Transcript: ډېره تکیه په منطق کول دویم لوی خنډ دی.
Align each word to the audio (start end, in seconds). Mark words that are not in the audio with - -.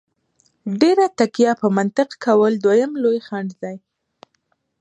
ډېره 0.81 1.05
تکیه 1.19 1.53
په 1.61 1.67
منطق 1.77 2.09
کول 2.25 2.53
دویم 2.65 2.91
لوی 3.03 3.19
خنډ 3.27 3.49
دی. 3.61 3.75